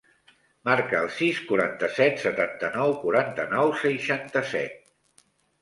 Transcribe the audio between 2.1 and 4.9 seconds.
setanta-nou, quaranta-nou, seixanta-set.